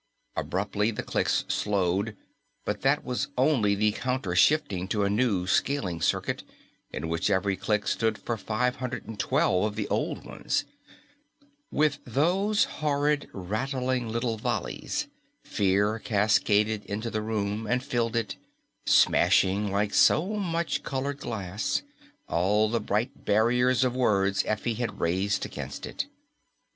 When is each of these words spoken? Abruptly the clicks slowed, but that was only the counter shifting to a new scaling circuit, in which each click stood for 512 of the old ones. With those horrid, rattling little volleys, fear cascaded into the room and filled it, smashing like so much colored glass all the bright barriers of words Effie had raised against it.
Abruptly 0.35 0.89
the 0.89 1.03
clicks 1.03 1.45
slowed, 1.47 2.17
but 2.65 2.81
that 2.81 3.05
was 3.05 3.27
only 3.37 3.75
the 3.75 3.91
counter 3.91 4.33
shifting 4.35 4.87
to 4.87 5.03
a 5.03 5.11
new 5.11 5.45
scaling 5.45 6.01
circuit, 6.01 6.41
in 6.91 7.07
which 7.07 7.29
each 7.29 7.59
click 7.59 7.87
stood 7.87 8.17
for 8.17 8.35
512 8.35 9.63
of 9.63 9.75
the 9.75 9.87
old 9.89 10.25
ones. 10.25 10.65
With 11.71 11.99
those 12.03 12.63
horrid, 12.63 13.29
rattling 13.31 14.09
little 14.09 14.37
volleys, 14.39 15.05
fear 15.43 15.99
cascaded 15.99 16.83
into 16.87 17.11
the 17.11 17.21
room 17.21 17.67
and 17.67 17.83
filled 17.83 18.15
it, 18.15 18.37
smashing 18.87 19.69
like 19.71 19.93
so 19.93 20.25
much 20.37 20.81
colored 20.81 21.19
glass 21.19 21.83
all 22.27 22.69
the 22.69 22.81
bright 22.81 23.23
barriers 23.25 23.83
of 23.83 23.95
words 23.95 24.43
Effie 24.47 24.73
had 24.73 24.99
raised 24.99 25.45
against 25.45 25.85
it. 25.85 26.07